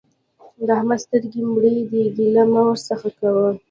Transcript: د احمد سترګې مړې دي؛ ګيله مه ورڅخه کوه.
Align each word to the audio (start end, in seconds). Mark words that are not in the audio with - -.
د 0.67 0.67
احمد 0.77 0.99
سترګې 1.05 1.41
مړې 1.51 1.75
دي؛ 1.89 2.03
ګيله 2.15 2.43
مه 2.51 2.61
ورڅخه 2.65 3.09
کوه. 3.19 3.49